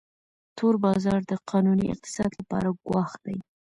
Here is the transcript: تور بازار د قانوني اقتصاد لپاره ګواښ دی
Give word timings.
تور 0.57 0.73
بازار 0.85 1.19
د 1.31 1.33
قانوني 1.49 1.85
اقتصاد 1.93 2.31
لپاره 2.39 2.69
ګواښ 2.87 3.11
دی 3.25 3.37